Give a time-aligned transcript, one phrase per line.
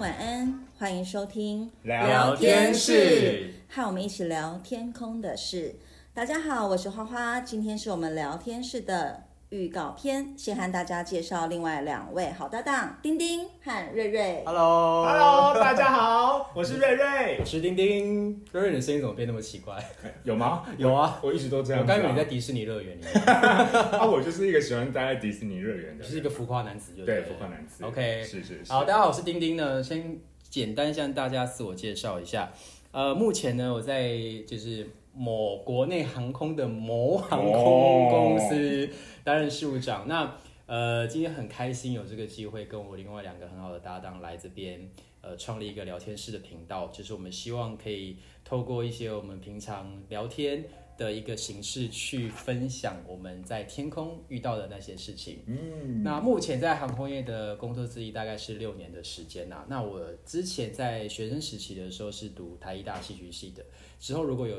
[0.00, 5.74] 晚安，欢迎收听聊天室，和我们一起聊天空的事。
[6.14, 14.44] 大家好，我是花花，今天是我们聊天室的预告片，先和大家介绍另外两位好搭档，丁丁和瑞瑞。
[14.46, 18.40] Hello，Hello，大家好，我是瑞瑞，我是丁丁。
[18.52, 19.76] 瑞瑞，你的声音怎么变那么奇怪？
[20.22, 20.64] 有吗？
[20.78, 21.82] 有啊，我一直都这样、啊。
[21.82, 23.12] 我刚以为你在迪士尼乐园里面。
[23.26, 27.82] 啊，我就是一个喜欢待在迪士尼乐园的，就是一个浮夸男子就对，对，浮夸男子。
[27.82, 28.72] OK，是是是。
[28.72, 29.82] 好，大家好，我是丁丁呢。
[29.82, 30.16] 先
[30.48, 32.52] 简单向大家自我介绍一下。
[32.92, 34.88] 呃，目前呢，我在就是。
[35.14, 38.88] 某国内航空的某航空公司
[39.24, 40.06] 担任事务长。
[40.06, 40.36] 那
[40.66, 44.88] 呃，今天很开心有这个机会跟我另外两个很好的搭档来这边，
[45.20, 46.86] 呃，创立一个聊天室的频道。
[46.88, 50.64] 就是我们希望可以透过一些我们平常聊天
[50.96, 55.40] 的一个形式去分享我们在天空遇到的那些事情。
[55.46, 59.64] 嗯，那目前在航空业的工作资历大概是六年的时间呐。
[59.68, 63.64] 那我之前在学生时期的时候是读台艺大戏剧系的，
[63.98, 64.58] 之后如果有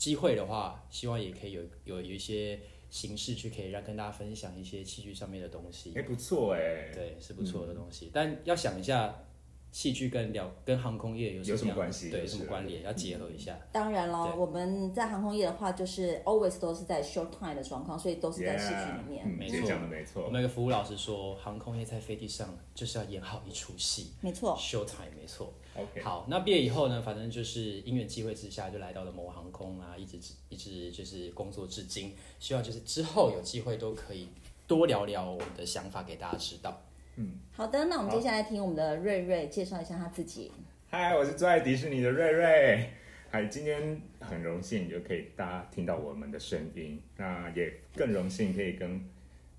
[0.00, 5.92] 机会的话，希望也可以有有有一些形式去可以让跟大家分享一些器具上面的东西。
[5.94, 8.06] 哎，不错哎，对，是不错的东西。
[8.06, 9.26] 嗯、但要想一下，
[9.72, 12.10] 戏剧跟聊跟航空业有什么，有什么关系？
[12.10, 12.82] 对，有什么关联？
[12.82, 13.58] 要结合一下。
[13.70, 19.26] 当然了，我们在航空业的话，就是 always 都是在 short time 的状况，所以都是在戏剧里面。
[19.26, 20.24] Yeah, 没错，讲的没错。
[20.24, 24.12] 我们有个服务老师说，航空业在飞机上就是要演好一出戏。
[24.20, 25.52] 没错，short time 没错。
[25.76, 26.02] Okay.
[26.02, 27.00] 好，那毕业以后呢？
[27.00, 32.14] 反正就是因缘际会之下，就来到了某航空啊，一直一直就是工作至今。
[32.40, 34.28] 希望就是之后有机会都可以
[34.66, 36.82] 多聊聊我们的想法给大家知道。
[37.20, 40.50] 嗯，好的，那我们接下来听我们的瑞瑞介绍一下他自己。
[40.88, 42.90] 嗨，我是最爱迪士尼的瑞瑞。
[43.30, 49.04] 嗨，今天很荣幸就可以大家听到我们的声音，那也更荣幸可以跟。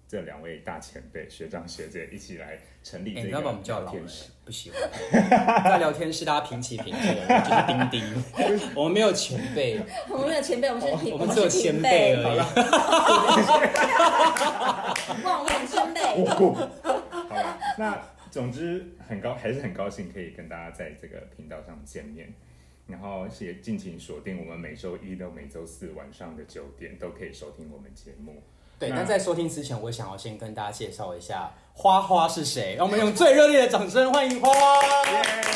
[0.08, 3.30] 这两位大前辈、学长学姐一起来成立这个聊天室。
[3.30, 4.04] 欸、你要把我们叫老人，
[4.44, 4.78] 不喜欢。
[5.64, 8.04] 在聊天室，大家平起平坐，就是丁丁。
[8.76, 9.80] 我们没有前辈，
[10.10, 12.40] 我们没有前辈，我们是平，我们只有前辈而已。
[15.24, 16.02] 忘忘 前辈。
[17.78, 22.34] 那总之很高，还是很高兴可以跟大家在这个频道上见面，
[22.88, 28.42] 然后也敬请锁定我们每周一到每周四晚上的九点都可以收听我们节目。
[28.80, 34.82] 对，那在收听之前，我想要先跟大家介绍一下花花是谁，让我们用最热烈的掌声欢迎花花。
[35.06, 35.51] Yeah!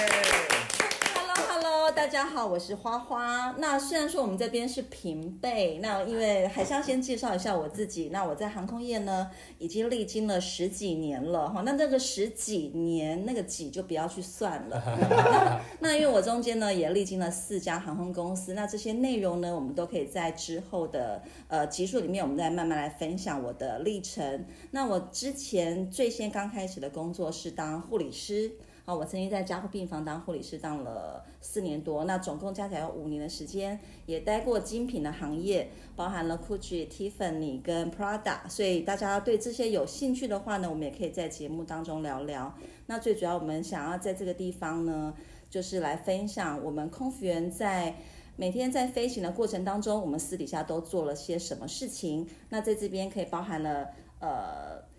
[2.05, 3.55] 大家好，我是花花。
[3.57, 8.09] 那虽然说我们这边是平辈，那因为还是要先介绍一下我自己。
[8.09, 9.27] 那我在航空业呢，
[9.57, 11.63] 已经历经了十几年了哈。
[11.65, 15.63] 那这个十几年，那个几就不要去算了。
[15.81, 24.45] 那因为我中间呢也历经了四家航空公司，那这些内容呢，我们都可以在之后的呃集数里面，我们再慢慢来分享我的历程。
[24.69, 28.51] 那我之前最先刚开始的工作是当护理师。
[28.85, 42.53] 啊，我曾经在加护病房当护理师，当了四年多，那总共加起来有五年的时间，也待过精品的行业，包含了 Gucci、Tiffany 跟 Prada，所以大家对这些有兴趣的话呢，我们也可以在节目当中聊聊。
[42.85, 45.15] 那最主要，我们想要在这个地方呢，
[45.49, 47.95] 就是来分享我们空服员在
[48.35, 52.27] 每天在飞行的过程当中，我们私底下都做了些什么事情。
[52.49, 54.93] 那在这边可以包含了呃。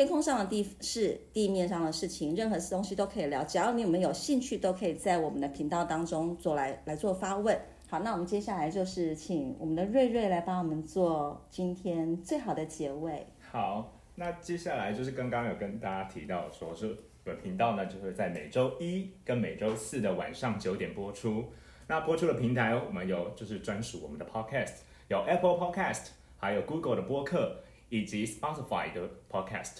[0.00, 3.44] 天空上的地是，地面上的事情，任何东西都可以聊。
[3.44, 7.54] 只要你们有兴趣，都可以在我们的频道当中做来来做发问。
[7.86, 13.26] 好，那我们接下来就是请我们的瑞瑞来帮我们做今天最好的结尾。
[13.50, 21.44] 好，那接下来就是刚刚有跟大家提到说，是本频道呢就会在每周一跟每周四的晚上九点播出。
[21.88, 24.76] 那播出的平台我们有就是专属我们的 Podcast，
[25.08, 26.06] 有 Apple Podcast，
[26.38, 27.56] 还有 Google 的播客。
[27.92, 29.78] 以及 Spotify 的 Podcast，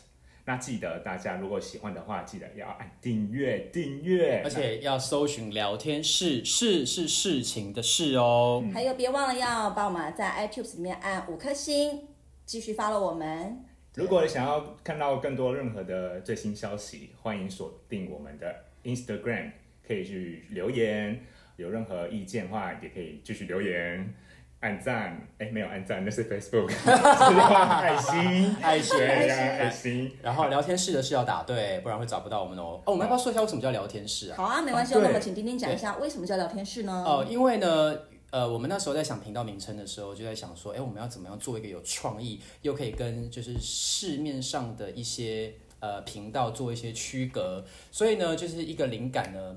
[0.50, 8.61] 那记得大家如果喜欢的话，记得要按订阅订阅，而且要搜寻聊天室，事是事情的事哦。
[8.75, 12.00] 还有别忘了要帮我们在 iTunes 里面按五颗星，
[12.44, 13.64] 继续 follow 我们。
[13.94, 19.53] 如果想要看到更多任何的最新消息，欢迎锁定我们的 Instagram，
[19.87, 21.25] 可以去留言，
[21.58, 24.12] 有任何意见的话也可以继续留言。
[24.60, 30.12] 按赞，哎，没有按赞，那是 Facebook， 爱心，爱心，爱心。
[30.22, 32.78] 然后聊天室的是要打对，不然会找不到我们哦。
[32.84, 34.36] 哦，我们要不要说一下为什么叫聊天室啊？
[34.36, 34.94] 好啊，没关系。
[34.94, 36.92] 哦、那么请丁丁讲一下为什么叫聊天室呢？
[37.06, 37.98] 哦、呃，因为呢，
[38.30, 47.64] 呃，我们那时候在想频道名称的时候，就在想说，哎，我们要怎么样做一个有创意，又可以跟就是市面上的一些呃频道做一些区隔。
[47.90, 49.56] 所以呢，就是一个灵感呢。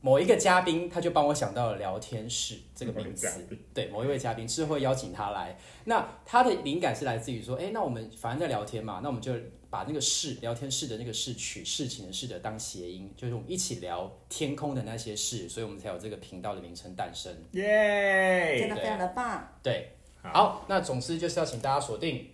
[0.00, 3.46] 某一个嘉宾，他就帮我想到了聊天室这个名词。
[3.50, 5.58] 嗯、对，某一位嘉宾是会邀请他来。
[5.86, 9.32] 那他的灵感是来自于说，哎，那我们反正在聊天嘛，那我们就
[9.68, 17.34] 把那个室聊天室的那个室取事情的事的当谐音，就是我们一起聊天空的那些事，所以我们才有这个频道的名称诞生。
[17.52, 19.52] 耶，真的非常的棒。
[19.64, 22.30] 对，好，那总之就是要请大家锁定。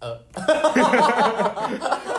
[0.00, 0.24] 呃。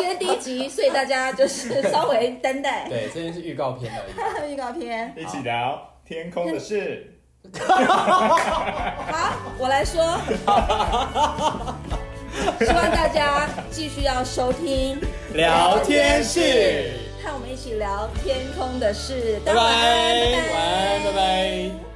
[0.00, 2.88] 今天第一集，所以大家就是稍微等待。
[2.88, 4.12] 对，这边是预告片而已。
[4.54, 7.20] 预告片，一起聊天空的事。
[7.52, 10.18] 好，我来说。
[12.60, 14.98] 希望大家继续要收听
[15.34, 16.92] 聊天室，
[17.22, 19.38] 和我们一起聊天空的事。
[19.44, 21.89] 拜拜，晚安，拜拜。